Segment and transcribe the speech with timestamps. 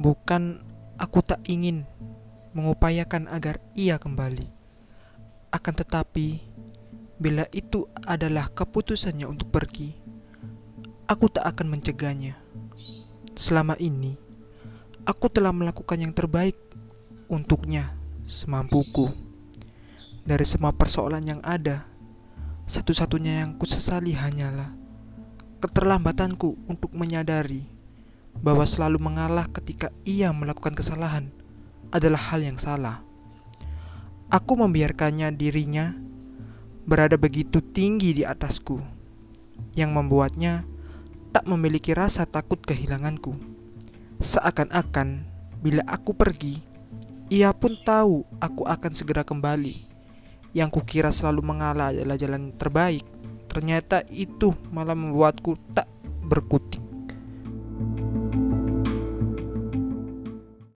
[0.00, 0.64] Bukan
[0.96, 1.84] aku tak ingin
[2.56, 4.48] mengupayakan agar ia kembali.
[5.52, 6.40] Akan tetapi,
[7.20, 9.92] bila itu adalah keputusannya untuk pergi,
[11.04, 12.40] aku tak akan mencegahnya.
[13.36, 14.16] Selama ini,
[15.04, 16.56] aku telah melakukan yang terbaik
[17.28, 17.92] untuknya
[18.24, 19.12] semampuku.
[20.24, 21.84] Dari semua persoalan yang ada,
[22.64, 24.72] satu-satunya yang kusesali hanyalah
[25.60, 27.79] keterlambatanku untuk menyadari
[28.38, 31.34] bahwa selalu mengalah ketika ia melakukan kesalahan
[31.90, 33.02] adalah hal yang salah.
[34.30, 35.90] Aku membiarkannya dirinya
[36.86, 38.78] berada begitu tinggi di atasku,
[39.74, 40.62] yang membuatnya
[41.34, 43.34] tak memiliki rasa takut kehilanganku.
[44.22, 45.26] Seakan-akan
[45.62, 46.62] bila aku pergi,
[47.30, 49.86] ia pun tahu aku akan segera kembali.
[50.50, 53.06] Yang kukira selalu mengalah adalah jalan terbaik.
[53.46, 55.86] Ternyata itu malah membuatku tak
[56.26, 56.89] berkutik.